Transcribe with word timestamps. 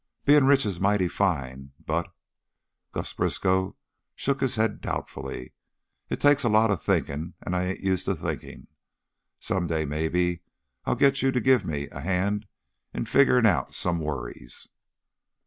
"Bein' 0.25 0.45
rich 0.47 0.65
is 0.65 0.79
mighty 0.79 1.07
fine, 1.07 1.73
but" 1.79 2.11
Gus 2.91 3.13
Briskow 3.13 3.75
shook 4.15 4.41
his 4.41 4.55
head 4.55 4.81
doubtfully. 4.81 5.53
"It 6.09 6.19
takes 6.19 6.43
a 6.43 6.49
lot 6.49 6.71
of 6.71 6.81
thinkin', 6.81 7.35
and 7.43 7.55
I 7.55 7.65
ain't 7.65 7.81
used 7.81 8.05
to 8.05 8.15
thinkin'. 8.15 8.65
Some 9.39 9.67
day, 9.67 9.85
mebbe, 9.85 10.39
I'll 10.85 10.95
get 10.95 11.21
you 11.21 11.31
to 11.31 11.39
give 11.39 11.67
me 11.67 11.87
a 11.89 11.99
hand 11.99 12.47
in 12.95 13.05
figgerin' 13.05 13.45
out 13.45 13.75
some 13.75 13.99
worries." 13.99 14.69